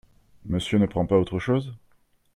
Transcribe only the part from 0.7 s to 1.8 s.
ne prend pas autre chose?